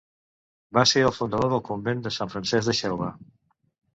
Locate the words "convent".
1.69-2.01